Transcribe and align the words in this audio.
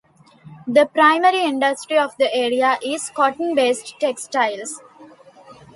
The 0.65 0.87
primary 0.87 1.43
industry 1.43 1.95
of 1.99 2.17
the 2.17 2.33
area 2.33 2.79
is 2.83 3.11
cotton-based 3.11 3.99
textiles. 3.99 4.81